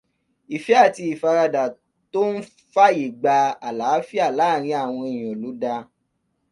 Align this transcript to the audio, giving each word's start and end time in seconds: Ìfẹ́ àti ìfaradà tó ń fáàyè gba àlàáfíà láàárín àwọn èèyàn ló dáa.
Ìfẹ́ 0.55 0.77
àti 0.85 1.03
ìfaradà 1.13 1.63
tó 2.11 2.21
ń 2.31 2.35
fáàyè 2.73 3.05
gba 3.19 3.35
àlàáfíà 3.67 4.27
láàárín 4.37 4.77
àwọn 4.83 5.03
èèyàn 5.13 5.39
ló 5.41 5.49
dáa. 5.61 5.81